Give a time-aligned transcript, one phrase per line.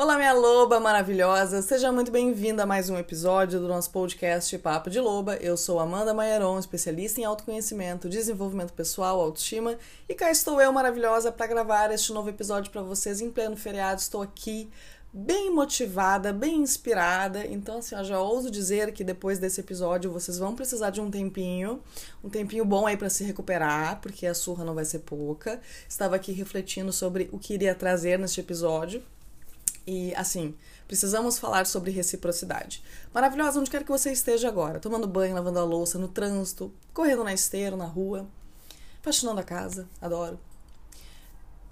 [0.00, 1.60] Olá, minha loba maravilhosa!
[1.60, 5.36] Seja muito bem-vinda a mais um episódio do nosso podcast Papo de Loba.
[5.36, 9.76] Eu sou Amanda Maiaron, especialista em autoconhecimento, desenvolvimento pessoal, autoestima,
[10.08, 14.00] e cá estou eu, maravilhosa, para gravar este novo episódio para vocês em pleno feriado.
[14.00, 14.70] Estou aqui
[15.12, 17.46] bem motivada, bem inspirada.
[17.46, 21.10] Então, assim, eu já ouso dizer que depois desse episódio vocês vão precisar de um
[21.10, 21.78] tempinho,
[22.24, 25.60] um tempinho bom aí para se recuperar, porque a surra não vai ser pouca.
[25.86, 29.02] Estava aqui refletindo sobre o que iria trazer neste episódio.
[29.86, 30.54] E assim,
[30.86, 32.82] precisamos falar sobre reciprocidade.
[33.12, 37.24] Maravilhosa, onde quer que você esteja agora, tomando banho, lavando a louça, no trânsito, correndo
[37.24, 38.26] na esteira, na rua,
[39.02, 40.38] faxinando a casa, adoro.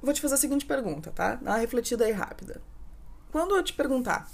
[0.03, 1.35] Vou te fazer a seguinte pergunta, tá?
[1.37, 2.61] Dá uma refletida aí rápida.
[3.31, 4.31] Quando eu te perguntar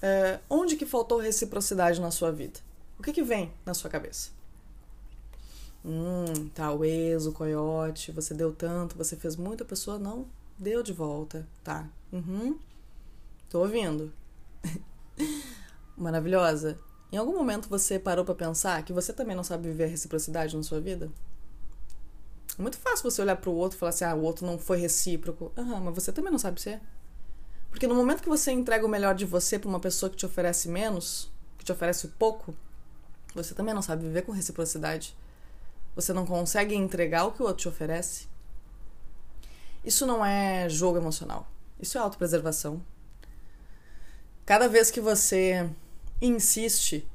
[0.00, 2.60] é, onde que faltou reciprocidade na sua vida,
[2.98, 4.30] o que que vem na sua cabeça?
[5.84, 10.26] Hum, o ex, o coiote, você deu tanto, você fez muito, a pessoa não
[10.58, 11.88] deu de volta, tá?
[12.12, 12.58] Uhum.
[13.50, 14.12] Tô ouvindo.
[15.98, 16.78] Maravilhosa.
[17.10, 20.56] Em algum momento você parou para pensar que você também não sabe viver a reciprocidade
[20.56, 21.10] na sua vida?
[22.56, 24.56] É muito fácil você olhar para o outro e falar assim: ah, o outro não
[24.56, 25.50] foi recíproco.
[25.58, 26.80] Aham, mas você também não sabe ser.
[27.70, 30.26] Porque no momento que você entrega o melhor de você para uma pessoa que te
[30.26, 31.28] oferece menos,
[31.58, 32.54] que te oferece pouco,
[33.34, 35.16] você também não sabe viver com reciprocidade.
[35.96, 38.28] Você não consegue entregar o que o outro te oferece.
[39.84, 41.48] Isso não é jogo emocional.
[41.80, 42.80] Isso é autopreservação.
[44.50, 45.70] Cada vez que você
[46.20, 47.06] insiste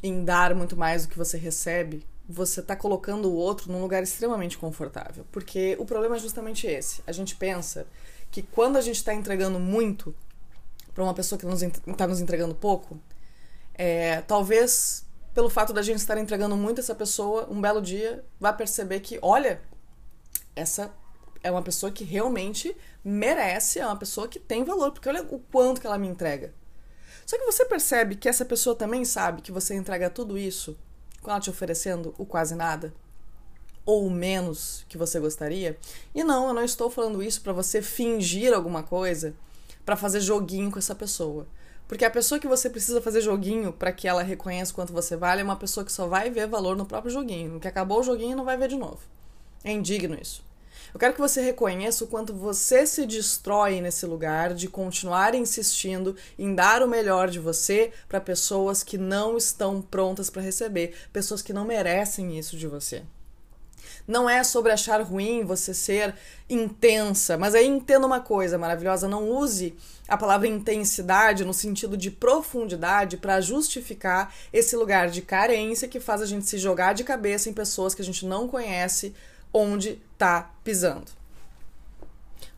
[0.00, 4.04] em dar muito mais do que você recebe, você está colocando o outro num lugar
[4.04, 5.26] extremamente confortável.
[5.32, 7.02] Porque o problema é justamente esse.
[7.04, 7.88] A gente pensa
[8.30, 10.14] que quando a gente está entregando muito
[10.94, 11.44] para uma pessoa que
[11.90, 12.96] está nos entregando pouco,
[13.74, 18.56] é, talvez pelo fato da gente estar entregando muito essa pessoa, um belo dia vai
[18.56, 19.60] perceber que, olha,
[20.54, 20.94] essa
[21.42, 25.40] é uma pessoa que realmente merece, é uma pessoa que tem valor, porque olha o
[25.40, 26.54] quanto que ela me entrega.
[27.26, 30.76] Só que você percebe que essa pessoa também sabe que você entrega tudo isso
[31.20, 32.94] com ela te oferecendo o quase nada
[33.84, 35.76] ou menos que você gostaria.
[36.14, 39.34] E não, eu não estou falando isso para você fingir alguma coisa,
[39.84, 41.46] para fazer joguinho com essa pessoa.
[41.88, 45.40] Porque a pessoa que você precisa fazer joguinho para que ela reconheça quanto você vale
[45.40, 47.60] é uma pessoa que só vai ver valor no próprio joguinho.
[47.60, 48.98] Que acabou o joguinho não vai ver de novo.
[49.62, 50.44] É indigno isso.
[50.96, 56.16] Eu quero que você reconheça o quanto você se destrói nesse lugar de continuar insistindo
[56.38, 61.42] em dar o melhor de você para pessoas que não estão prontas para receber, pessoas
[61.42, 63.02] que não merecem isso de você.
[64.08, 66.14] Não é sobre achar ruim você ser
[66.48, 69.74] intensa, mas aí entenda uma coisa maravilhosa: não use
[70.08, 76.22] a palavra intensidade no sentido de profundidade para justificar esse lugar de carência que faz
[76.22, 79.14] a gente se jogar de cabeça em pessoas que a gente não conhece
[79.52, 81.10] onde está pisando.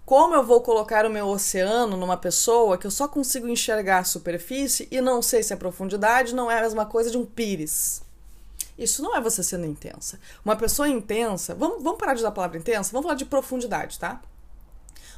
[0.05, 4.05] Como eu vou colocar o meu oceano numa pessoa que eu só consigo enxergar a
[4.05, 8.01] superfície e não sei se a profundidade não é a mesma coisa de um pires?
[8.79, 10.19] Isso não é você sendo intensa.
[10.45, 13.99] Uma pessoa intensa, vamos, vamos parar de usar a palavra intensa, vamos falar de profundidade,
[13.99, 14.23] tá?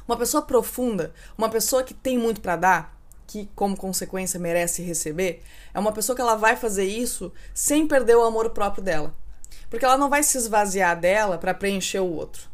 [0.05, 5.41] Uma pessoa profunda, uma pessoa que tem muito para dar, que como consequência merece receber,
[5.73, 9.13] é uma pessoa que ela vai fazer isso sem perder o amor próprio dela.
[9.71, 12.51] Porque ela não vai se esvaziar dela para preencher o outro.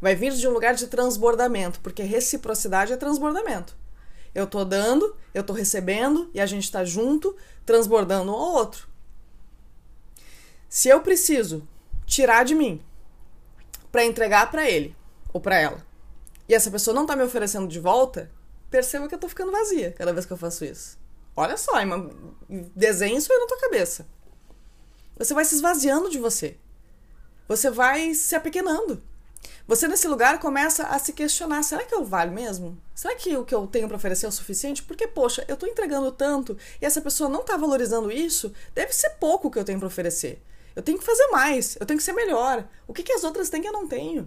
[0.00, 3.76] Vai vir de um lugar de transbordamento, porque reciprocidade é transbordamento.
[4.32, 7.36] Eu tô dando, eu tô recebendo e a gente tá junto,
[7.66, 8.88] transbordando um ao outro.
[10.68, 11.68] Se eu preciso
[12.06, 12.80] tirar de mim
[13.90, 14.96] para entregar para ele
[15.32, 15.84] ou para ela,
[16.48, 18.30] e essa pessoa não tá me oferecendo de volta,
[18.70, 20.96] perceba que eu tô ficando vazia cada vez que eu faço isso.
[21.34, 21.72] Olha só,
[22.76, 24.06] desenha isso aí na tua cabeça.
[25.20, 26.56] Você vai se esvaziando de você.
[27.46, 29.02] Você vai se apequenando.
[29.68, 32.80] Você nesse lugar começa a se questionar: será que eu valho mesmo?
[32.94, 34.82] Será que o que eu tenho para oferecer é o suficiente?
[34.82, 39.10] Porque, poxa, eu estou entregando tanto e essa pessoa não está valorizando isso, deve ser
[39.20, 40.42] pouco o que eu tenho para oferecer.
[40.74, 42.66] Eu tenho que fazer mais, eu tenho que ser melhor.
[42.88, 44.26] O que, que as outras têm que eu não tenho?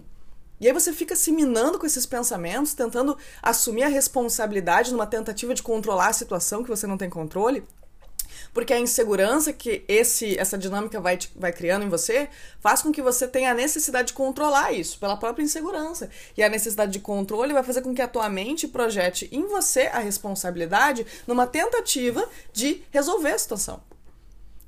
[0.60, 5.54] E aí você fica se minando com esses pensamentos, tentando assumir a responsabilidade numa tentativa
[5.54, 7.64] de controlar a situação que você não tem controle.
[8.54, 12.28] Porque a insegurança que esse essa dinâmica vai, vai criando em você
[12.60, 16.08] faz com que você tenha a necessidade de controlar isso pela própria insegurança.
[16.36, 19.88] E a necessidade de controle vai fazer com que a tua mente projete em você
[19.88, 23.82] a responsabilidade numa tentativa de resolver a situação.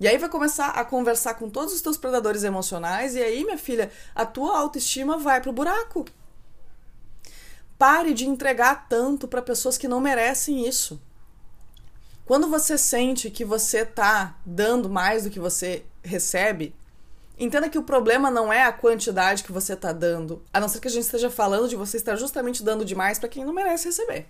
[0.01, 3.57] E aí vai começar a conversar com todos os teus predadores emocionais e aí, minha
[3.57, 6.05] filha, a tua autoestima vai pro buraco.
[7.79, 11.01] Pare de entregar tanto para pessoas que não merecem isso.
[12.27, 16.75] Quando você sente que você está dando mais do que você recebe,
[17.39, 20.81] entenda que o problema não é a quantidade que você está dando, a não ser
[20.81, 23.87] que a gente esteja falando de você estar justamente dando demais para quem não merece
[23.87, 24.27] receber.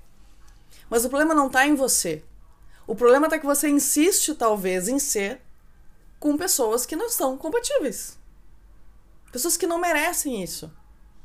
[0.90, 2.22] Mas o problema não está em você.
[2.86, 5.40] O problema está que você insiste, talvez, em ser
[6.20, 8.18] com pessoas que não são compatíveis.
[9.32, 10.70] Pessoas que não merecem isso.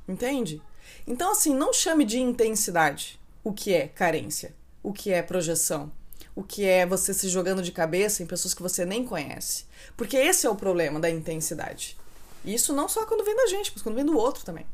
[0.07, 0.61] Entende?
[1.05, 5.91] Então, assim, não chame de intensidade o que é carência, o que é projeção,
[6.35, 9.65] o que é você se jogando de cabeça em pessoas que você nem conhece.
[9.97, 11.97] Porque esse é o problema da intensidade.
[12.43, 14.65] Isso não só quando vem da gente, mas quando vem do outro também.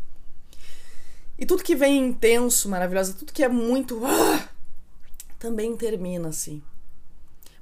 [1.38, 4.02] E tudo que vem intenso, maravilhoso, tudo que é muito.
[4.06, 4.50] Ah,
[5.38, 6.62] também termina assim.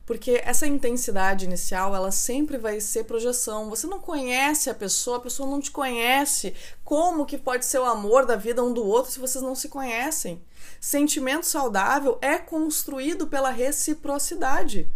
[0.06, 3.70] Porque essa intensidade inicial, ela sempre vai ser projeção.
[3.70, 6.54] Você não conhece a pessoa, a pessoa não te conhece.
[6.84, 9.68] Como que pode ser o amor da vida um do outro se vocês não se
[9.68, 10.44] conhecem?
[10.80, 14.88] Sentimento saudável é construído pela reciprocidade.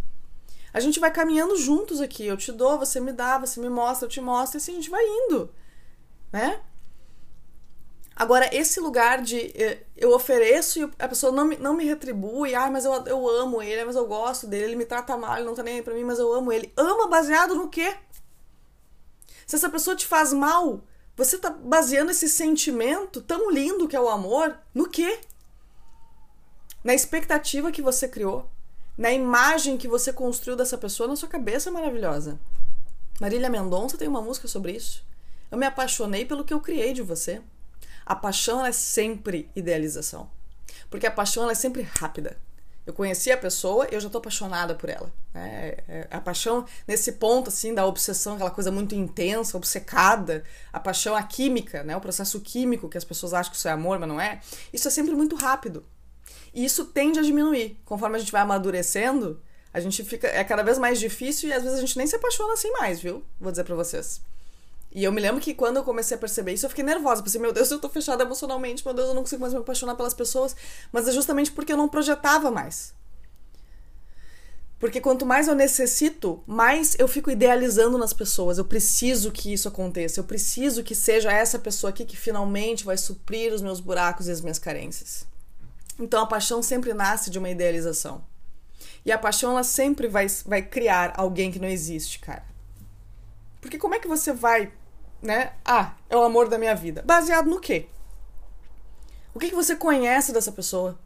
[0.72, 2.24] A gente vai caminhando juntos aqui.
[2.24, 4.76] Eu te dou, você me dá, você me mostra, eu te mostro, e assim a
[4.76, 5.52] gente vai indo,
[6.32, 6.60] né?
[8.20, 12.54] Agora, esse lugar de eh, eu ofereço e a pessoa não me, não me retribui,
[12.54, 15.46] ah, mas eu, eu amo ele, mas eu gosto dele, ele me trata mal, ele
[15.46, 16.70] não tá nem aí pra mim, mas eu amo ele.
[16.76, 17.96] Ama baseado no quê?
[19.46, 20.82] Se essa pessoa te faz mal,
[21.16, 25.18] você tá baseando esse sentimento tão lindo que é o amor no quê?
[26.84, 28.50] Na expectativa que você criou,
[28.98, 32.38] na imagem que você construiu dessa pessoa na sua cabeça maravilhosa.
[33.18, 35.02] Marília Mendonça tem uma música sobre isso.
[35.50, 37.40] Eu me apaixonei pelo que eu criei de você.
[38.04, 40.30] A paixão é sempre idealização.
[40.88, 42.36] Porque a paixão é sempre rápida.
[42.86, 45.12] Eu conheci a pessoa, eu já estou apaixonada por ela.
[45.32, 45.76] Né?
[45.86, 50.42] É, a paixão, nesse ponto assim da obsessão, aquela coisa muito intensa, obcecada,
[50.72, 51.96] a paixão, a química, né?
[51.96, 54.40] o processo químico que as pessoas acham que isso é amor, mas não é.
[54.72, 55.84] Isso é sempre muito rápido.
[56.52, 57.78] E isso tende a diminuir.
[57.84, 59.40] Conforme a gente vai amadurecendo,
[59.72, 60.26] a gente fica.
[60.26, 63.00] É cada vez mais difícil e às vezes a gente nem se apaixona assim mais,
[63.00, 63.22] viu?
[63.40, 64.20] Vou dizer pra vocês.
[64.92, 67.22] E eu me lembro que quando eu comecei a perceber isso, eu fiquei nervosa.
[67.22, 69.94] Pensei, meu Deus, eu tô fechada emocionalmente, meu Deus, eu não consigo mais me apaixonar
[69.94, 70.56] pelas pessoas.
[70.92, 72.92] Mas é justamente porque eu não projetava mais.
[74.80, 78.56] Porque quanto mais eu necessito, mais eu fico idealizando nas pessoas.
[78.58, 80.18] Eu preciso que isso aconteça.
[80.18, 84.32] Eu preciso que seja essa pessoa aqui que finalmente vai suprir os meus buracos e
[84.32, 85.26] as minhas carências.
[85.98, 88.24] Então a paixão sempre nasce de uma idealização.
[89.04, 92.44] E a paixão ela sempre vai, vai criar alguém que não existe, cara.
[93.60, 94.72] Porque como é que você vai
[95.22, 95.52] né?
[95.64, 97.02] Ah, é o amor da minha vida.
[97.02, 97.86] Baseado no quê?
[99.34, 100.98] O que, que você conhece dessa pessoa?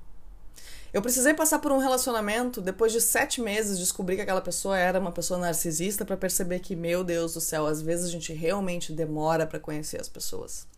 [0.93, 5.01] Eu precisei passar por um relacionamento, depois de sete meses, descobri que aquela pessoa era
[5.01, 8.93] uma pessoa narcisista para perceber que, meu Deus do céu, às vezes a gente realmente
[8.93, 10.69] demora para conhecer as pessoas.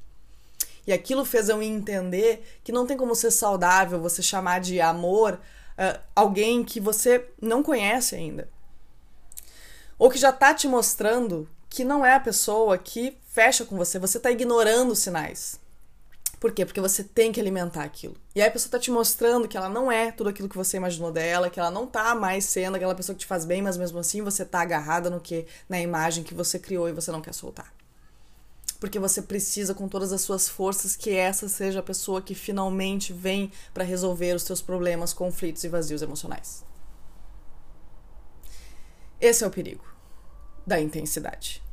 [0.87, 5.35] E aquilo fez eu entender que não tem como ser saudável você chamar de amor
[5.35, 8.49] uh, alguém que você não conhece ainda.
[9.99, 13.99] Ou que já tá te mostrando que não é a pessoa que fecha com você,
[13.99, 15.61] você tá ignorando os sinais.
[16.41, 16.65] Por quê?
[16.65, 18.17] Porque você tem que alimentar aquilo.
[18.35, 20.79] E aí a pessoa tá te mostrando que ela não é tudo aquilo que você
[20.79, 23.77] imaginou dela, que ela não tá mais sendo aquela pessoa que te faz bem, mas
[23.77, 27.21] mesmo assim você tá agarrada no que na imagem que você criou e você não
[27.21, 27.71] quer soltar.
[28.81, 33.13] Porque você precisa com todas as suas forças que essa seja a pessoa que finalmente
[33.13, 36.65] vem para resolver os seus problemas, conflitos e vazios emocionais.
[39.21, 39.85] Esse é o perigo
[40.67, 41.66] da intensidade.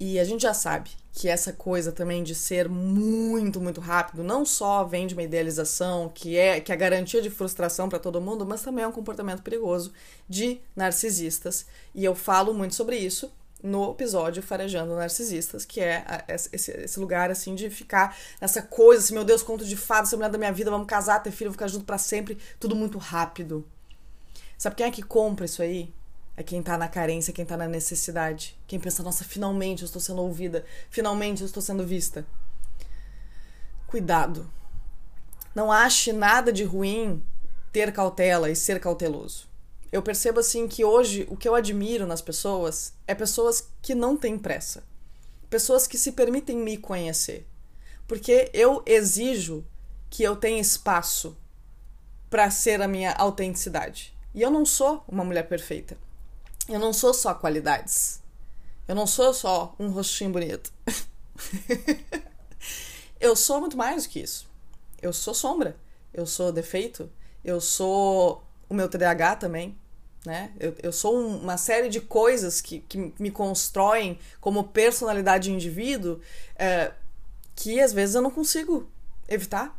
[0.00, 4.46] E a gente já sabe que essa coisa também de ser muito, muito rápido não
[4.46, 8.20] só vem de uma idealização que é que é a garantia de frustração para todo
[8.20, 9.92] mundo, mas também é um comportamento perigoso
[10.26, 11.66] de narcisistas.
[11.94, 13.30] E eu falo muito sobre isso
[13.62, 19.24] no episódio Farejando Narcisistas, que é esse, lugar assim de ficar nessa coisa, assim, meu
[19.24, 21.84] Deus, conto de fadas, essa mulher da minha vida, vamos casar, ter filho, ficar junto
[21.84, 23.66] para sempre, tudo muito rápido.
[24.56, 25.92] Sabe quem é que compra isso aí?
[26.40, 28.58] É quem tá na carência, quem tá na necessidade.
[28.66, 32.24] Quem pensa, nossa, finalmente eu estou sendo ouvida, finalmente eu estou sendo vista.
[33.86, 34.50] Cuidado.
[35.54, 37.22] Não ache nada de ruim
[37.70, 39.46] ter cautela e ser cauteloso.
[39.92, 44.16] Eu percebo assim que hoje o que eu admiro nas pessoas é pessoas que não
[44.16, 44.82] têm pressa.
[45.50, 47.46] Pessoas que se permitem me conhecer.
[48.08, 49.62] Porque eu exijo
[50.08, 51.36] que eu tenha espaço
[52.30, 54.16] para ser a minha autenticidade.
[54.34, 55.98] E eu não sou uma mulher perfeita.
[56.70, 58.22] Eu não sou só qualidades.
[58.86, 60.72] Eu não sou só um rostinho bonito.
[63.20, 64.48] eu sou muito mais do que isso.
[65.02, 65.76] Eu sou sombra.
[66.14, 67.10] Eu sou defeito.
[67.44, 69.76] Eu sou o meu TDAH também.
[70.24, 70.52] Né?
[70.60, 76.20] Eu, eu sou uma série de coisas que, que me constroem como personalidade de indivíduo
[76.56, 76.92] é,
[77.56, 78.88] que às vezes eu não consigo
[79.28, 79.76] evitar.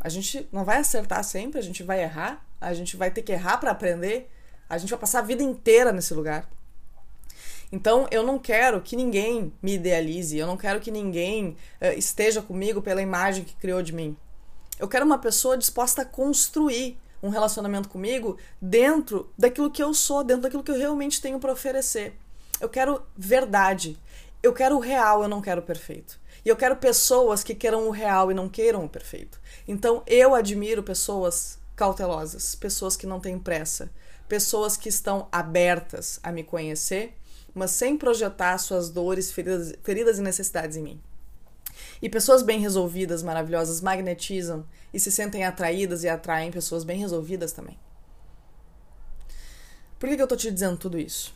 [0.00, 3.32] A gente não vai acertar sempre, a gente vai errar, a gente vai ter que
[3.32, 4.30] errar para aprender.
[4.68, 6.48] A gente vai passar a vida inteira nesse lugar.
[7.72, 12.40] Então, eu não quero que ninguém me idealize, eu não quero que ninguém uh, esteja
[12.40, 14.16] comigo pela imagem que criou de mim.
[14.78, 20.22] Eu quero uma pessoa disposta a construir um relacionamento comigo dentro daquilo que eu sou,
[20.22, 22.14] dentro daquilo que eu realmente tenho para oferecer.
[22.60, 23.98] Eu quero verdade.
[24.42, 26.20] Eu quero o real, eu não quero o perfeito.
[26.44, 29.40] E eu quero pessoas que queiram o real e não queiram o perfeito.
[29.66, 33.90] Então eu admiro pessoas cautelosas, pessoas que não têm pressa,
[34.28, 37.14] pessoas que estão abertas a me conhecer,
[37.54, 41.00] mas sem projetar suas dores, feridas, feridas e necessidades em mim.
[42.00, 47.52] E pessoas bem resolvidas, maravilhosas, magnetizam e se sentem atraídas e atraem pessoas bem resolvidas
[47.52, 47.78] também.
[49.98, 51.34] Por que, que eu tô te dizendo tudo isso?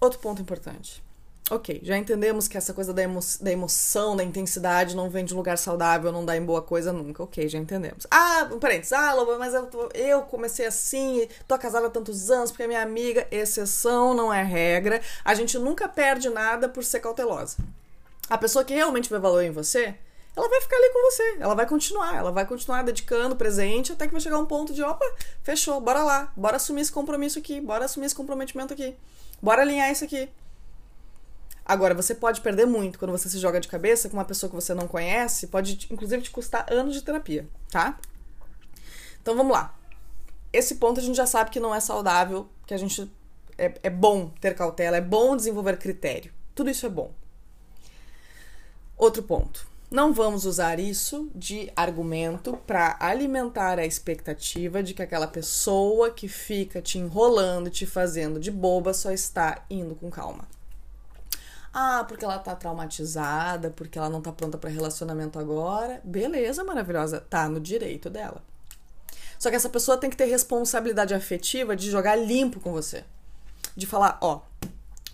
[0.00, 1.02] Outro ponto importante.
[1.50, 5.32] Ok, já entendemos que essa coisa da, emo da emoção, da intensidade não vem de
[5.32, 7.22] lugar saudável, não dá em boa coisa nunca.
[7.22, 8.06] Ok, já entendemos.
[8.10, 8.92] Ah, um parênteses.
[8.92, 12.82] Ah, Loba, mas eu, eu comecei assim, tô casada há tantos anos porque é minha
[12.82, 13.26] amiga.
[13.30, 15.00] Exceção não é regra.
[15.24, 17.56] A gente nunca perde nada por ser cautelosa.
[18.28, 19.94] A pessoa que realmente vê valor em você,
[20.36, 21.36] ela vai ficar ali com você.
[21.40, 22.14] Ela vai continuar.
[22.14, 25.04] Ela vai continuar dedicando presente até que vai chegar um ponto de: opa,
[25.42, 26.30] fechou, bora lá.
[26.36, 27.58] Bora assumir esse compromisso aqui.
[27.58, 28.94] Bora assumir esse comprometimento aqui.
[29.40, 30.28] Bora alinhar isso aqui.
[31.68, 34.56] Agora, você pode perder muito quando você se joga de cabeça com uma pessoa que
[34.56, 38.00] você não conhece, pode inclusive te custar anos de terapia, tá?
[39.20, 39.78] Então vamos lá.
[40.50, 43.12] Esse ponto a gente já sabe que não é saudável, que a gente
[43.58, 46.32] é, é bom ter cautela, é bom desenvolver critério.
[46.54, 47.12] Tudo isso é bom.
[48.96, 49.68] Outro ponto.
[49.90, 56.28] Não vamos usar isso de argumento para alimentar a expectativa de que aquela pessoa que
[56.28, 60.48] fica te enrolando, te fazendo de boba, só está indo com calma.
[61.72, 66.00] Ah, porque ela tá traumatizada, porque ela não tá pronta para relacionamento agora.
[66.04, 68.42] Beleza, maravilhosa, tá no direito dela.
[69.38, 73.04] Só que essa pessoa tem que ter responsabilidade afetiva de jogar limpo com você.
[73.76, 74.40] De falar, ó,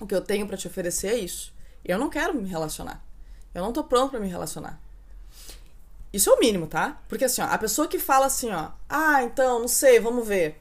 [0.00, 1.52] o que eu tenho para te oferecer é isso.
[1.84, 3.04] Eu não quero me relacionar.
[3.54, 4.80] Eu não tô pronto para me relacionar.
[6.12, 7.02] Isso é o mínimo, tá?
[7.08, 10.60] Porque assim, ó, a pessoa que fala assim, ó, ah, então, não sei, vamos ver.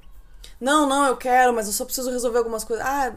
[0.59, 2.85] Não, não, eu quero, mas eu só preciso resolver algumas coisas.
[2.85, 3.13] Ah,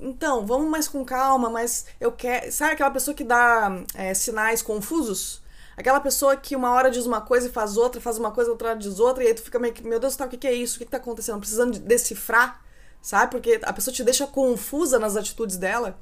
[0.00, 2.52] então, vamos mais com calma, mas eu quero.
[2.52, 5.42] Sabe aquela pessoa que dá é, sinais confusos?
[5.76, 8.70] Aquela pessoa que uma hora diz uma coisa e faz outra, faz uma coisa, outra
[8.70, 10.46] hora diz outra, e aí tu fica meio que, meu Deus, tá, o que, que
[10.46, 10.76] é isso?
[10.76, 11.38] O que, tá acontecendo?
[11.38, 12.62] Precisando de decifrar,
[13.02, 13.30] sabe?
[13.30, 15.98] Porque a pessoa te deixa confusa nas atitudes dela.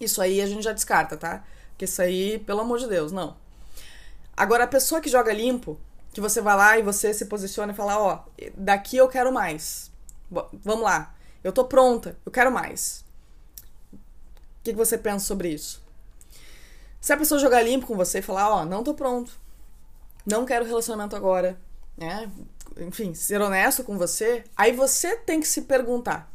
[0.00, 1.44] Isso aí a gente já descarta, tá?
[1.70, 3.36] Porque isso aí, pelo amor de Deus, não.
[4.36, 5.78] Agora, a pessoa que joga limpo,
[6.12, 8.20] que você vai lá e você se posiciona e fala, ó,
[8.56, 9.90] daqui eu quero mais.
[10.30, 11.14] Vamos lá.
[11.42, 13.03] Eu tô pronta, eu quero mais.
[14.64, 15.84] O que, que você pensa sobre isso?
[16.98, 19.38] Se a pessoa jogar limpo com você e falar, ó, não tô pronto,
[20.24, 21.60] não quero relacionamento agora,
[21.98, 22.30] né?
[22.78, 26.32] Enfim, ser honesto com você, aí você tem que se perguntar: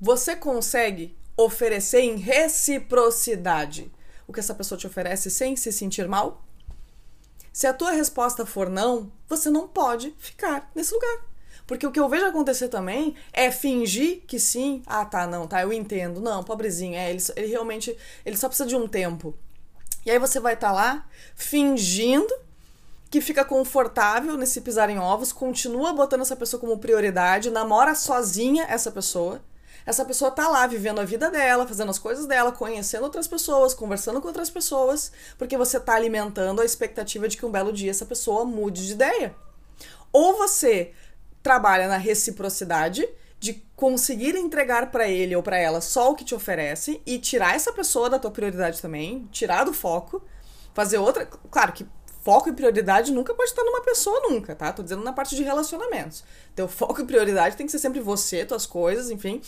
[0.00, 3.90] você consegue oferecer em reciprocidade
[4.28, 6.40] o que essa pessoa te oferece sem se sentir mal?
[7.52, 11.31] Se a tua resposta for não, você não pode ficar nesse lugar.
[11.66, 14.82] Porque o que eu vejo acontecer também é fingir que sim.
[14.86, 16.20] Ah, tá, não, tá, eu entendo.
[16.20, 19.34] Não, pobrezinho, é, ele, ele realmente, ele só precisa de um tempo.
[20.04, 22.32] E aí você vai estar tá lá fingindo
[23.10, 28.64] que fica confortável nesse pisar em ovos, continua botando essa pessoa como prioridade, namora sozinha
[28.68, 29.40] essa pessoa.
[29.84, 33.74] Essa pessoa tá lá vivendo a vida dela, fazendo as coisas dela, conhecendo outras pessoas,
[33.74, 37.90] conversando com outras pessoas, porque você tá alimentando a expectativa de que um belo dia
[37.90, 39.34] essa pessoa mude de ideia.
[40.12, 40.92] Ou você
[41.42, 43.08] trabalha na reciprocidade
[43.38, 47.56] de conseguir entregar para ele ou para ela só o que te oferece e tirar
[47.56, 50.22] essa pessoa da tua prioridade também, tirar do foco,
[50.72, 51.84] fazer outra, claro que
[52.22, 54.72] foco e prioridade nunca pode estar numa pessoa nunca, tá?
[54.72, 56.22] Tô dizendo na parte de relacionamentos.
[56.54, 59.42] Teu foco e prioridade tem que ser sempre você, tuas coisas, enfim.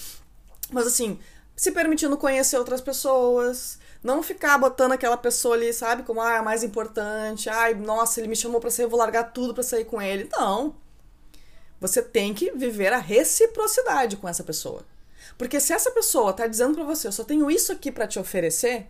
[0.72, 1.18] Mas assim,
[1.54, 6.38] se permitindo conhecer outras pessoas, não ficar botando aquela pessoa ali, sabe, como ah, é
[6.38, 9.62] a mais importante, ai, nossa, ele me chamou para sair, eu vou largar tudo para
[9.62, 10.28] sair com ele.
[10.32, 10.74] Não.
[11.84, 14.86] Você tem que viver a reciprocidade com essa pessoa.
[15.36, 18.18] Porque se essa pessoa está dizendo para você, eu só tenho isso aqui para te
[18.18, 18.86] oferecer,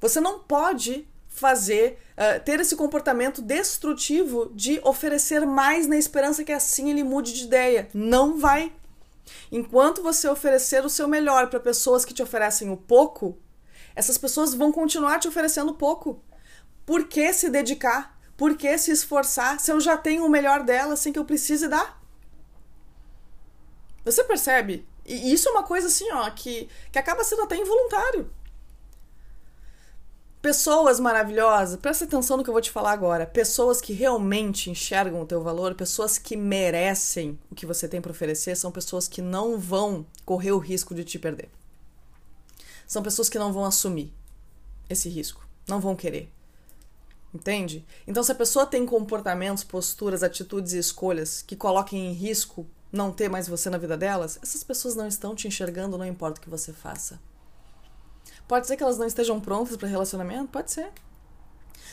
[0.00, 6.52] você não pode fazer, uh, ter esse comportamento destrutivo de oferecer mais na esperança que
[6.52, 7.88] assim ele mude de ideia.
[7.92, 8.72] Não vai.
[9.50, 13.36] Enquanto você oferecer o seu melhor para pessoas que te oferecem o pouco,
[13.96, 16.22] essas pessoas vão continuar te oferecendo pouco.
[16.86, 18.16] Por que se dedicar?
[18.36, 21.66] Por que se esforçar se eu já tenho o melhor dela sem que eu precise
[21.66, 22.00] dar?
[24.04, 24.86] Você percebe?
[25.04, 28.30] E isso é uma coisa assim, ó, que, que acaba sendo até involuntário.
[30.40, 33.24] Pessoas maravilhosas, presta atenção no que eu vou te falar agora.
[33.24, 38.10] Pessoas que realmente enxergam o teu valor, pessoas que merecem o que você tem para
[38.10, 41.48] oferecer, são pessoas que não vão correr o risco de te perder.
[42.88, 44.12] São pessoas que não vão assumir
[44.90, 46.28] esse risco, não vão querer.
[47.32, 47.86] Entende?
[48.06, 53.10] Então, se a pessoa tem comportamentos, posturas, atitudes e escolhas que coloquem em risco não
[53.10, 56.42] ter mais você na vida delas, essas pessoas não estão te enxergando, não importa o
[56.42, 57.18] que você faça.
[58.46, 60.48] Pode ser que elas não estejam prontas para relacionamento?
[60.48, 60.92] Pode ser.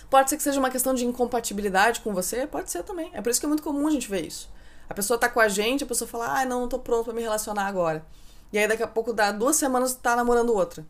[0.09, 2.45] Pode ser que seja uma questão de incompatibilidade com você?
[2.45, 3.09] Pode ser também.
[3.13, 4.51] É por isso que é muito comum a gente ver isso.
[4.89, 7.13] A pessoa tá com a gente, a pessoa fala, ah, não, não tô pronto para
[7.13, 8.05] me relacionar agora.
[8.51, 10.85] E aí daqui a pouco dá duas semanas tá namorando outra.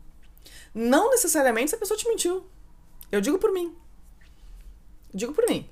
[0.74, 2.46] Não necessariamente se a pessoa te mentiu.
[3.12, 3.76] Eu digo por mim.
[5.12, 5.68] Digo por mim.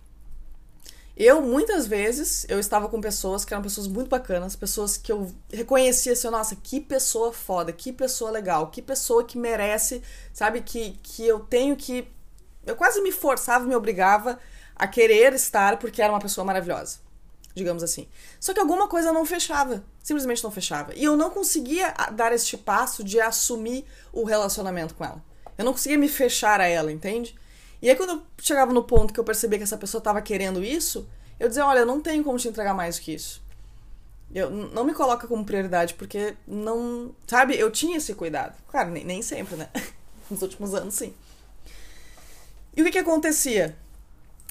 [1.21, 5.29] Eu, muitas vezes, eu estava com pessoas que eram pessoas muito bacanas, pessoas que eu
[5.53, 10.01] reconhecia assim, nossa, que pessoa foda, que pessoa legal, que pessoa que merece,
[10.33, 12.07] sabe, que, que eu tenho que.
[12.65, 14.39] Eu quase me forçava, me obrigava
[14.77, 17.01] a querer estar porque era uma pessoa maravilhosa,
[17.53, 18.07] digamos assim.
[18.39, 20.95] Só que alguma coisa não fechava, simplesmente não fechava.
[20.95, 25.21] E eu não conseguia dar este passo de assumir o relacionamento com ela.
[25.59, 27.35] Eu não conseguia me fechar a ela, entende?
[27.81, 30.63] E aí, quando eu chegava no ponto que eu percebia que essa pessoa estava querendo
[30.65, 31.09] isso,
[31.39, 33.43] eu dizia: Olha, não tenho como te entregar mais do que isso.
[34.35, 37.15] Eu, não me coloca como prioridade, porque não.
[37.27, 38.57] Sabe, eu tinha esse cuidado.
[38.69, 39.69] Claro, nem, nem sempre, né?
[40.31, 41.15] Nos últimos anos, sim.
[42.77, 43.77] E o que que acontecia?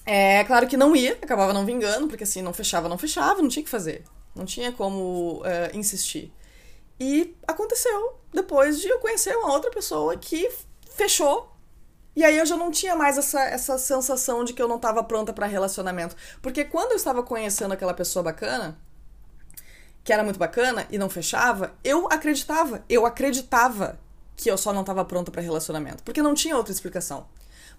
[0.06, 3.50] É claro que não ia, acabava não vingando, porque assim, não fechava, não fechava, não
[3.50, 4.04] tinha que fazer.
[4.34, 6.32] Não tinha como uh, insistir.
[7.00, 10.50] E aconteceu depois de eu conhecer uma outra pessoa que
[10.90, 11.52] fechou
[12.18, 15.04] e aí eu já não tinha mais essa, essa sensação de que eu não estava
[15.04, 16.16] pronta para relacionamento.
[16.42, 18.76] Porque quando eu estava conhecendo aquela pessoa bacana,
[20.04, 24.00] que era muito bacana e não fechava, eu acreditava, eu acreditava
[24.36, 27.28] que eu só não estava pronta para relacionamento, porque não tinha outra explicação.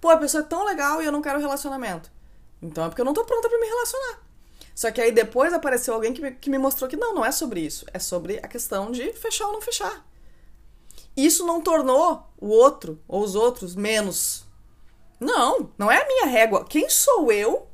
[0.00, 2.08] Pô, a pessoa é tão legal e eu não quero relacionamento.
[2.62, 4.22] Então é porque eu não tô pronta para me relacionar.
[4.72, 7.32] Só que aí depois apareceu alguém que me, que me mostrou que não, não é
[7.32, 7.84] sobre isso.
[7.92, 10.06] É sobre a questão de fechar ou não fechar.
[11.18, 14.46] Isso não tornou o outro ou os outros menos.
[15.18, 16.64] Não, não é a minha régua.
[16.64, 17.66] Quem sou eu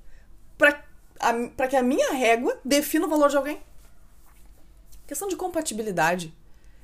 [0.56, 3.62] para que a minha régua defina o valor de alguém?
[5.06, 6.34] Questão de compatibilidade.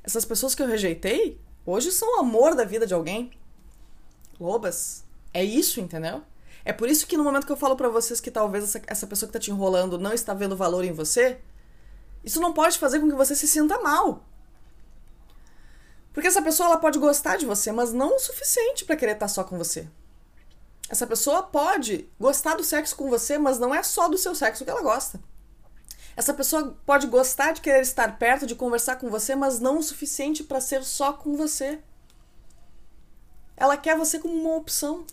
[0.04, 3.30] Essas pessoas que eu rejeitei hoje são o amor da vida de alguém.
[4.38, 6.22] Lobas, é isso, entendeu?
[6.62, 9.06] É por isso que no momento que eu falo para vocês que talvez essa, essa
[9.06, 11.40] pessoa que tá te enrolando não está vendo valor em você,
[12.22, 14.26] isso não pode fazer com que você se sinta mal.
[16.12, 19.28] Porque essa pessoa ela pode gostar de você, mas não o suficiente para querer estar
[19.28, 19.88] só com você.
[20.88, 24.64] Essa pessoa pode gostar do sexo com você, mas não é só do seu sexo
[24.64, 25.20] que ela gosta.
[26.16, 29.82] Essa pessoa pode gostar de querer estar perto, de conversar com você, mas não o
[29.82, 31.78] suficiente para ser só com você.
[33.56, 35.06] Ela quer você como uma opção.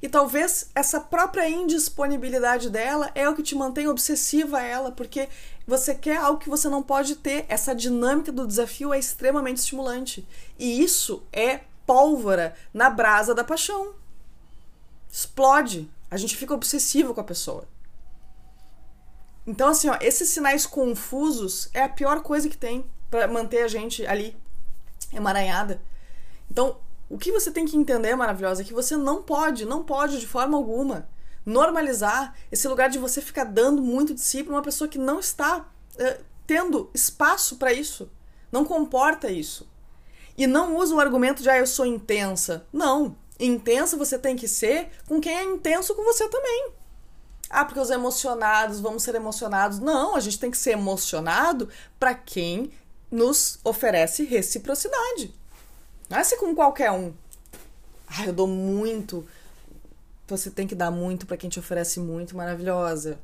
[0.00, 5.28] E talvez essa própria indisponibilidade dela é o que te mantém obsessiva a ela, porque
[5.66, 7.44] você quer algo que você não pode ter.
[7.48, 10.26] Essa dinâmica do desafio é extremamente estimulante.
[10.58, 13.94] E isso é pólvora na brasa da paixão.
[15.10, 15.90] Explode.
[16.10, 17.66] A gente fica obsessivo com a pessoa.
[19.44, 23.68] Então, assim, ó, esses sinais confusos é a pior coisa que tem para manter a
[23.68, 24.36] gente ali
[25.12, 25.80] emaranhada.
[26.50, 30.18] Então, o que você tem que entender, maravilhosa, é que você não pode, não pode
[30.18, 31.08] de forma alguma
[31.46, 35.20] normalizar esse lugar de você ficar dando muito de si para uma pessoa que não
[35.20, 38.10] está uh, tendo espaço para isso,
[38.50, 39.68] não comporta isso.
[40.36, 42.66] E não usa o argumento de ah, eu sou intensa.
[42.72, 43.16] Não.
[43.38, 46.72] Intensa você tem que ser com quem é intenso com você também.
[47.48, 49.78] Ah, porque os emocionados vamos ser emocionados.
[49.78, 52.70] Não, a gente tem que ser emocionado para quem
[53.10, 55.34] nos oferece reciprocidade.
[56.08, 57.14] Não é ser com qualquer um.
[58.06, 59.26] Ah, eu dou muito.
[60.26, 63.18] Você tem que dar muito para quem te oferece muito, maravilhosa.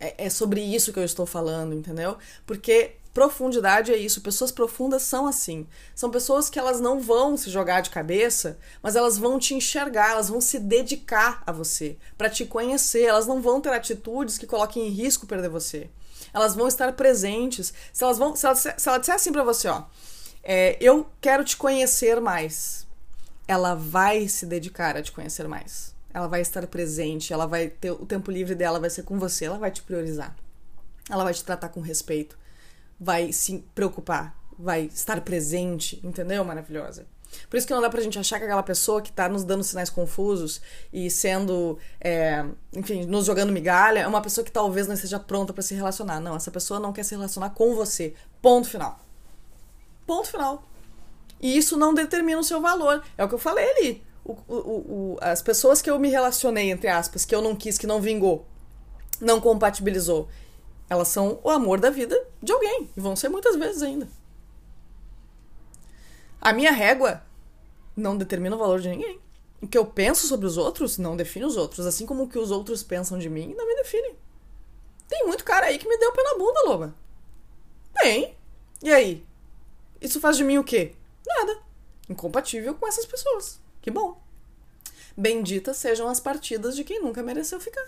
[0.00, 2.18] É, é sobre isso que eu estou falando, entendeu?
[2.44, 4.20] Porque profundidade é isso.
[4.20, 5.66] Pessoas profundas são assim.
[5.94, 10.10] São pessoas que elas não vão se jogar de cabeça, mas elas vão te enxergar,
[10.10, 13.04] elas vão se dedicar a você, para te conhecer.
[13.04, 15.88] Elas não vão ter atitudes que coloquem em risco perder você.
[16.32, 17.72] Elas vão estar presentes.
[17.92, 19.84] Se elas vão, se ela, se ela disser assim para você, ó,
[20.42, 22.84] é, eu quero te conhecer mais.
[23.46, 25.94] Ela vai se dedicar a te conhecer mais.
[26.12, 29.46] Ela vai estar presente, ela vai ter o tempo livre dela vai ser com você,
[29.46, 30.34] ela vai te priorizar.
[31.10, 32.38] Ela vai te tratar com respeito,
[32.98, 36.44] vai se preocupar, vai estar presente, entendeu?
[36.44, 37.06] Maravilhosa.
[37.48, 39.64] Por isso que não dá pra gente achar que aquela pessoa que tá nos dando
[39.64, 40.60] sinais confusos
[40.92, 45.52] e sendo, é, enfim, nos jogando migalha, é uma pessoa que talvez não esteja pronta
[45.52, 46.20] para se relacionar.
[46.20, 48.14] Não, essa pessoa não quer se relacionar com você.
[48.40, 49.00] Ponto final.
[50.06, 50.62] Ponto final.
[51.44, 53.04] E isso não determina o seu valor.
[53.18, 54.02] É o que eu falei ali.
[54.24, 57.76] O, o, o, as pessoas que eu me relacionei, entre aspas, que eu não quis,
[57.76, 58.46] que não vingou,
[59.20, 60.26] não compatibilizou,
[60.88, 62.88] elas são o amor da vida de alguém.
[62.96, 64.08] E vão ser muitas vezes ainda.
[66.40, 67.22] A minha régua
[67.94, 69.20] não determina o valor de ninguém.
[69.60, 72.38] O que eu penso sobre os outros não define os outros, assim como o que
[72.38, 74.14] os outros pensam de mim não me define.
[75.06, 76.94] Tem muito cara aí que me deu pé na bunda, loba.
[77.92, 78.34] Tem.
[78.82, 79.26] E aí?
[80.00, 80.94] Isso faz de mim o quê?
[81.26, 81.58] Nada.
[82.08, 83.60] Incompatível com essas pessoas.
[83.80, 84.20] Que bom.
[85.16, 87.86] Benditas sejam as partidas de quem nunca mereceu ficar.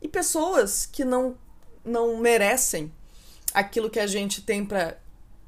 [0.00, 1.36] E pessoas que não
[1.84, 2.92] não merecem
[3.52, 4.98] aquilo que a gente tem para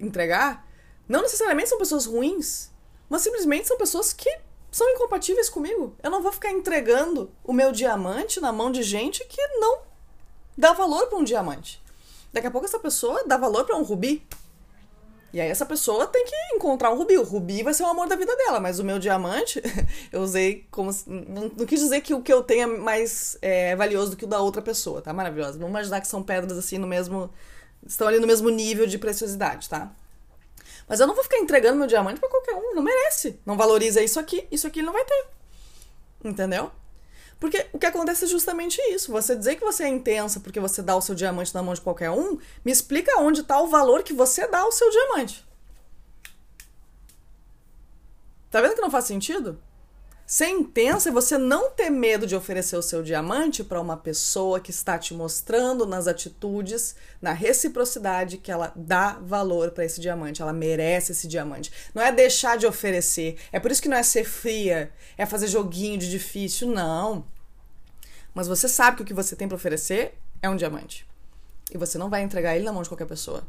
[0.01, 0.67] entregar,
[1.09, 2.71] não necessariamente são pessoas ruins,
[3.09, 4.29] mas simplesmente são pessoas que
[4.71, 5.95] são incompatíveis comigo.
[6.03, 9.83] Eu não vou ficar entregando o meu diamante na mão de gente que não
[10.57, 11.83] dá valor para um diamante.
[12.33, 14.27] Daqui a pouco essa pessoa dá valor para um rubi.
[15.35, 17.19] E aí essa pessoa tem que encontrar um rubi.
[17.19, 19.61] O rubi vai ser o amor da vida dela, mas o meu diamante,
[20.13, 20.93] eu usei como.
[21.09, 24.25] Não, não quis dizer que o que eu tenho é mais é, valioso do que
[24.25, 25.13] o da outra pessoa, tá?
[25.13, 25.59] Maravilhosa.
[25.59, 27.29] Vamos imaginar que são pedras assim no mesmo.
[27.85, 29.91] Estão ali no mesmo nível de preciosidade, tá?
[30.89, 33.37] Mas eu não vou ficar entregando meu diamante para qualquer um, não merece.
[33.45, 35.27] Não valoriza isso aqui, isso aqui ele não vai ter.
[36.23, 36.71] Entendeu?
[37.39, 39.13] Porque o que acontece é justamente isso.
[39.13, 41.81] Você dizer que você é intensa porque você dá o seu diamante na mão de
[41.81, 45.45] qualquer um, me explica onde está o valor que você dá ao seu diamante.
[48.51, 49.61] Tá vendo que não faz sentido?
[50.27, 54.59] Ser intensa é você não ter medo de oferecer o seu diamante para uma pessoa
[54.59, 60.41] que está te mostrando nas atitudes, na reciprocidade, que ela dá valor para esse diamante,
[60.41, 61.71] ela merece esse diamante.
[61.95, 63.37] Não é deixar de oferecer.
[63.53, 67.27] É por isso que não é ser fria, é fazer joguinho de difícil, não.
[68.33, 71.07] Mas você sabe que o que você tem para oferecer é um diamante.
[71.71, 73.47] E você não vai entregar ele na mão de qualquer pessoa.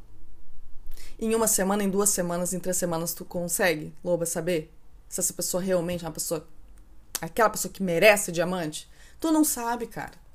[1.18, 4.74] Em uma semana, em duas semanas, em três semanas, tu consegue, Loba, saber
[5.08, 6.46] se essa pessoa realmente é uma pessoa
[7.22, 10.26] aquela pessoa que merece diamante, tu não sabe, cara.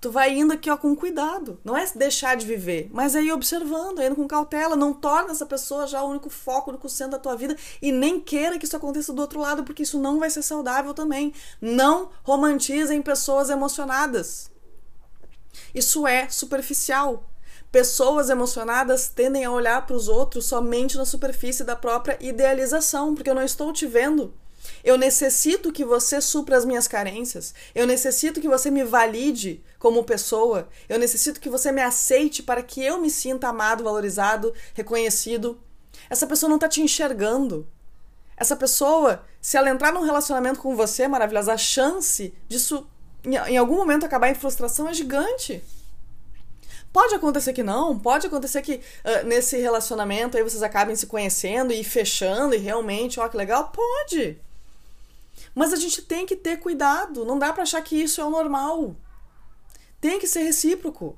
[0.00, 3.32] Tu vai indo aqui ó com cuidado, não é deixar de viver, mas é ir
[3.32, 7.12] observando, indo com cautela, não torna essa pessoa já o único foco, o único centro
[7.12, 10.18] da tua vida e nem queira que isso aconteça do outro lado, porque isso não
[10.18, 11.32] vai ser saudável também.
[11.60, 14.50] Não romantizem pessoas emocionadas.
[15.72, 17.24] Isso é superficial.
[17.70, 23.30] Pessoas emocionadas tendem a olhar para os outros somente na superfície da própria idealização, porque
[23.30, 24.34] eu não estou te vendo.
[24.84, 27.54] Eu necessito que você supra as minhas carências.
[27.74, 30.68] Eu necessito que você me valide como pessoa.
[30.88, 35.60] Eu necessito que você me aceite para que eu me sinta amado, valorizado, reconhecido.
[36.10, 37.66] Essa pessoa não está te enxergando.
[38.36, 42.86] Essa pessoa, se ela entrar num relacionamento com você, maravilhosa, a chance disso
[43.24, 45.62] em algum momento acabar em frustração é gigante.
[46.92, 51.72] Pode acontecer que não, pode acontecer que uh, nesse relacionamento aí vocês acabem se conhecendo
[51.72, 54.38] e fechando e realmente, ó, que legal, pode.
[55.54, 58.30] Mas a gente tem que ter cuidado, não dá para achar que isso é o
[58.30, 58.96] normal.
[60.00, 61.16] Tem que ser recíproco.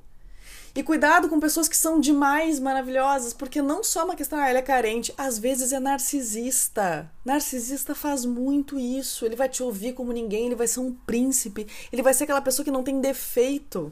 [0.75, 4.59] E cuidado com pessoas que são demais maravilhosas, porque não só uma questão, ah, ela
[4.59, 7.09] é carente, às vezes é narcisista.
[7.23, 9.25] Narcisista faz muito isso.
[9.25, 12.41] Ele vai te ouvir como ninguém, ele vai ser um príncipe, ele vai ser aquela
[12.41, 13.89] pessoa que não tem defeito.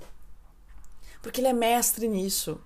[1.22, 2.60] Porque ele é mestre nisso.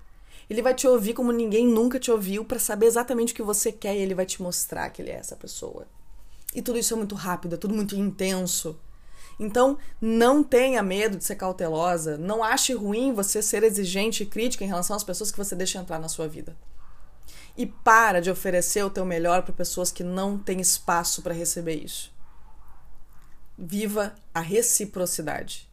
[0.50, 3.70] Ele vai te ouvir como ninguém nunca te ouviu para saber exatamente o que você
[3.70, 5.86] quer e ele vai te mostrar que ele é essa pessoa.
[6.54, 8.78] E tudo isso é muito rápido, é tudo muito intenso.
[9.38, 14.64] Então, não tenha medo de ser cautelosa, não ache ruim você ser exigente e crítica
[14.64, 16.56] em relação às pessoas que você deixa entrar na sua vida.
[17.56, 21.74] E para de oferecer o teu melhor para pessoas que não têm espaço para receber
[21.74, 22.12] isso.
[23.56, 25.68] Viva a reciprocidade.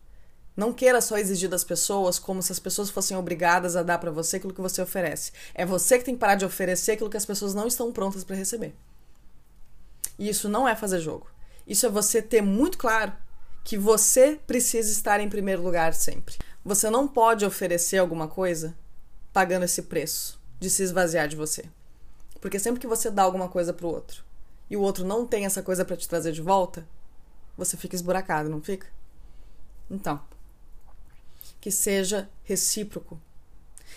[0.56, 4.10] Não queira só exigir das pessoas como se as pessoas fossem obrigadas a dar para
[4.10, 5.32] você aquilo que você oferece.
[5.54, 8.24] É você que tem que parar de oferecer aquilo que as pessoas não estão prontas
[8.24, 8.74] para receber.
[10.18, 11.28] E isso não é fazer jogo.
[11.68, 13.14] Isso é você ter muito claro
[13.64, 16.36] que você precisa estar em primeiro lugar sempre.
[16.64, 18.76] Você não pode oferecer alguma coisa
[19.34, 21.66] pagando esse preço de se esvaziar de você.
[22.40, 24.24] Porque sempre que você dá alguma coisa pro outro
[24.70, 26.88] e o outro não tem essa coisa para te trazer de volta,
[27.58, 28.88] você fica esburacado, não fica?
[29.90, 30.20] Então,
[31.62, 33.20] que seja recíproco.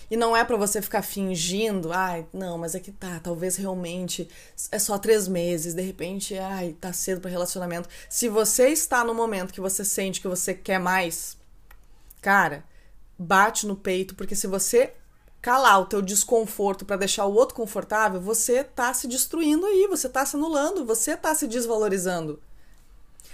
[0.09, 4.27] E não é para você ficar fingindo, ai, não, mas é que tá, talvez realmente
[4.71, 7.87] é só três meses, de repente, ai, tá cedo para relacionamento.
[8.09, 11.37] Se você está no momento que você sente que você quer mais,
[12.21, 12.63] cara,
[13.17, 14.93] bate no peito, porque se você
[15.41, 20.09] calar o teu desconforto para deixar o outro confortável, você tá se destruindo aí, você
[20.09, 22.41] tá se anulando, você tá se desvalorizando.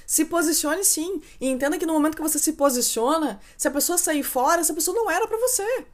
[0.06, 1.22] Se posicione sim.
[1.42, 4.74] E entenda que no momento que você se posiciona, se a pessoa sair fora, essa
[4.74, 5.86] pessoa não era para você.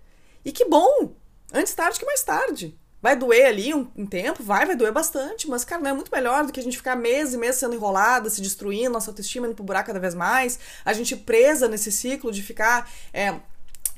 [0.43, 1.13] E que bom!
[1.54, 2.77] Antes tarde que mais tarde.
[3.01, 6.12] Vai doer ali um, um, tempo, vai, vai doer bastante, mas, cara, não é muito
[6.12, 9.47] melhor do que a gente ficar meses e meses sendo enrolada, se destruindo, nossa autoestima
[9.47, 13.39] indo pro buraco cada vez mais, a gente presa nesse ciclo de ficar é,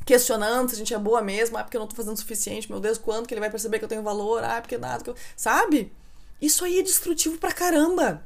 [0.06, 2.72] questionando se a gente é boa mesmo, ah, porque eu não tô fazendo o suficiente,
[2.72, 5.16] meu Deus, quanto que ele vai perceber que eu tenho valor, ah, porque nada, eu...
[5.36, 5.92] sabe?
[6.42, 8.26] Isso aí é destrutivo pra caramba.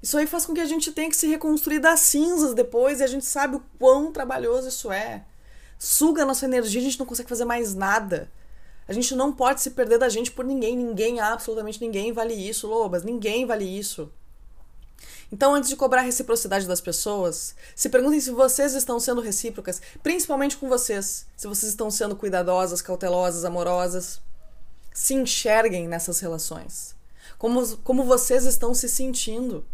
[0.00, 3.04] Isso aí faz com que a gente tenha que se reconstruir das cinzas depois e
[3.04, 5.24] a gente sabe o quão trabalhoso isso é.
[5.84, 8.30] Suga a nossa energia, a gente não consegue fazer mais nada.
[8.86, 10.76] A gente não pode se perder da gente por ninguém.
[10.76, 13.02] Ninguém, absolutamente ninguém vale isso, Lobas.
[13.02, 14.08] Ninguém vale isso.
[15.32, 19.82] Então, antes de cobrar a reciprocidade das pessoas, se perguntem se vocês estão sendo recíprocas,
[20.04, 21.26] principalmente com vocês.
[21.36, 24.20] Se vocês estão sendo cuidadosas, cautelosas, amorosas.
[24.94, 26.94] Se enxerguem nessas relações.
[27.38, 29.64] Como, como vocês estão se sentindo.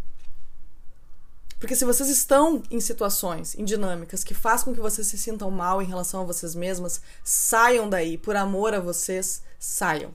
[1.58, 5.50] Porque se vocês estão em situações, em dinâmicas que fazem com que vocês se sintam
[5.50, 10.14] mal em relação a vocês mesmas, saiam daí, por amor a vocês, saiam.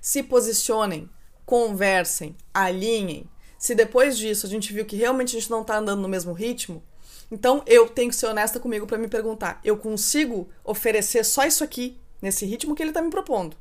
[0.00, 1.08] Se posicionem,
[1.46, 3.28] conversem, alinhem.
[3.58, 6.34] Se depois disso a gente viu que realmente a gente não está andando no mesmo
[6.34, 6.82] ritmo,
[7.30, 11.64] então eu tenho que ser honesta comigo para me perguntar: eu consigo oferecer só isso
[11.64, 13.56] aqui, nesse ritmo que ele está me propondo?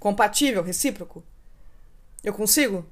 [0.00, 1.22] Compatível, recíproco?
[2.24, 2.84] Eu consigo?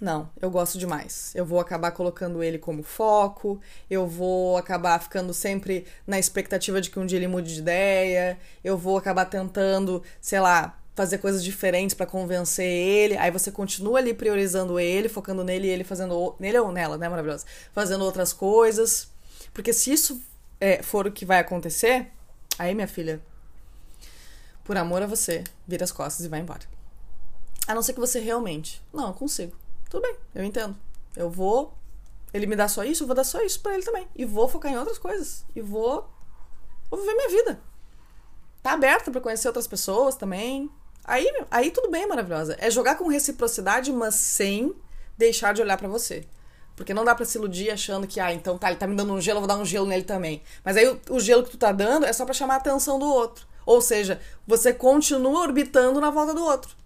[0.00, 1.32] Não, eu gosto demais.
[1.34, 6.90] Eu vou acabar colocando ele como foco, eu vou acabar ficando sempre na expectativa de
[6.90, 11.44] que um dia ele mude de ideia, eu vou acabar tentando, sei lá, fazer coisas
[11.44, 13.16] diferentes para convencer ele.
[13.16, 16.34] Aí você continua ali priorizando ele, focando nele e ele fazendo.
[16.40, 17.46] Nele ou nela, né, maravilhosa?
[17.72, 19.08] Fazendo outras coisas.
[19.54, 20.20] Porque se isso
[20.60, 22.08] é, for o que vai acontecer,
[22.58, 23.20] aí, minha filha,
[24.64, 26.62] por amor a você, vira as costas e vai embora.
[27.66, 28.82] A não ser que você realmente.
[28.92, 29.56] Não, eu consigo.
[29.88, 30.76] Tudo bem, eu entendo.
[31.16, 31.74] Eu vou.
[32.32, 34.06] Ele me dá só isso, eu vou dar só isso para ele também.
[34.14, 35.44] E vou focar em outras coisas.
[35.54, 36.08] E vou.
[36.90, 37.60] Vou viver minha vida.
[38.62, 40.70] Tá aberta para conhecer outras pessoas também.
[41.04, 42.56] Aí, aí tudo bem, maravilhosa.
[42.58, 44.74] É jogar com reciprocidade, mas sem
[45.16, 46.26] deixar de olhar para você.
[46.76, 49.12] Porque não dá pra se iludir achando que, ah, então tá, ele tá me dando
[49.12, 50.42] um gelo, eu vou dar um gelo nele também.
[50.64, 52.98] Mas aí o, o gelo que tu tá dando é só para chamar a atenção
[52.98, 53.46] do outro.
[53.66, 56.76] Ou seja, você continua orbitando na volta do outro.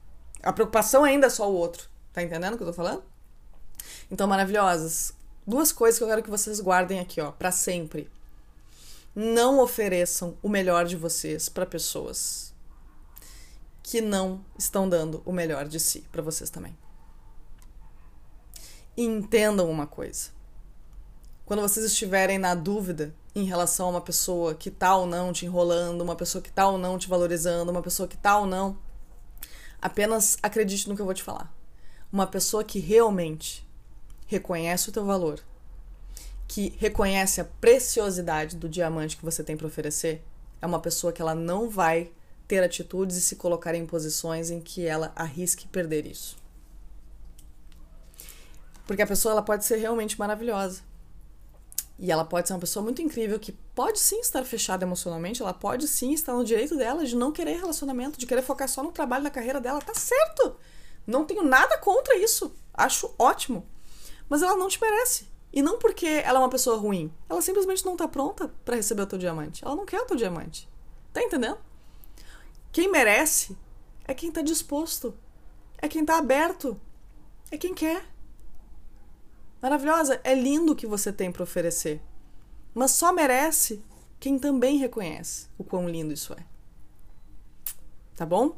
[0.42, 1.91] A preocupação ainda é só o outro.
[2.12, 3.02] Tá entendendo o que eu tô falando?
[4.10, 5.14] Então, maravilhosas.
[5.46, 8.10] Duas coisas que eu quero que vocês guardem aqui, ó, para sempre.
[9.14, 12.52] Não ofereçam o melhor de vocês para pessoas
[13.82, 16.76] que não estão dando o melhor de si para vocês também.
[18.96, 20.30] E entendam uma coisa.
[21.44, 25.44] Quando vocês estiverem na dúvida em relação a uma pessoa que tá ou não te
[25.44, 28.78] enrolando, uma pessoa que tá ou não te valorizando, uma pessoa que tá ou não,
[29.80, 31.52] apenas acredite no que eu vou te falar
[32.12, 33.66] uma pessoa que realmente
[34.26, 35.40] reconhece o teu valor,
[36.46, 40.22] que reconhece a preciosidade do diamante que você tem para oferecer,
[40.60, 42.12] é uma pessoa que ela não vai
[42.46, 46.36] ter atitudes e se colocar em posições em que ela arrisque perder isso.
[48.86, 50.82] Porque a pessoa ela pode ser realmente maravilhosa.
[51.98, 55.54] E ela pode ser uma pessoa muito incrível que pode sim estar fechada emocionalmente, ela
[55.54, 58.92] pode sim estar no direito dela de não querer relacionamento, de querer focar só no
[58.92, 60.56] trabalho, na carreira dela, tá certo.
[61.06, 62.54] Não tenho nada contra isso.
[62.72, 63.66] Acho ótimo.
[64.28, 65.28] Mas ela não te merece.
[65.52, 67.12] E não porque ela é uma pessoa ruim.
[67.28, 69.64] Ela simplesmente não tá pronta para receber o teu diamante.
[69.64, 70.68] Ela não quer o teu diamante.
[71.12, 71.58] Tá entendendo?
[72.70, 73.56] Quem merece
[74.06, 75.14] é quem tá disposto.
[75.76, 76.80] É quem tá aberto.
[77.50, 78.06] É quem quer.
[79.60, 82.00] Maravilhosa, é lindo o que você tem para oferecer.
[82.74, 83.84] Mas só merece
[84.18, 86.44] quem também reconhece o quão lindo isso é.
[88.16, 88.56] Tá bom?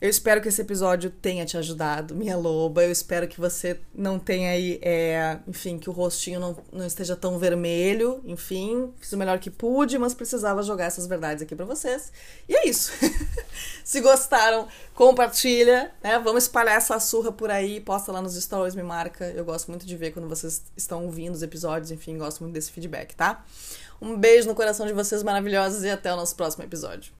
[0.00, 2.84] Eu espero que esse episódio tenha te ajudado, minha loba.
[2.84, 7.16] Eu espero que você não tenha aí, é, enfim, que o rostinho não, não esteja
[7.16, 8.20] tão vermelho.
[8.24, 12.12] Enfim, fiz o melhor que pude, mas precisava jogar essas verdades aqui para vocês.
[12.46, 12.92] E é isso.
[13.82, 16.18] Se gostaram, compartilha, né?
[16.18, 19.24] Vamos espalhar essa surra por aí, posta lá nos stories, me marca.
[19.30, 22.70] Eu gosto muito de ver quando vocês estão ouvindo os episódios, enfim, gosto muito desse
[22.70, 23.44] feedback, tá?
[24.00, 27.15] Um beijo no coração de vocês maravilhosos e até o nosso próximo episódio.